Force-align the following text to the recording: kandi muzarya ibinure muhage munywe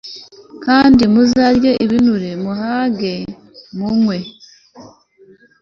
kandi 0.65 1.01
muzarya 1.13 1.71
ibinure 1.83 2.31
muhage 2.43 3.13
munywe 3.77 4.17